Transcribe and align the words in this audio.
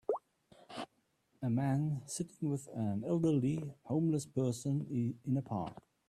A 1.43 1.47
man 1.51 2.01
sitting 2.07 2.49
with 2.49 2.67
an 2.73 3.03
elderly 3.05 3.71
homeless 3.83 4.25
person 4.25 4.87
in 5.23 5.37
a 5.37 5.43
park. 5.43 5.77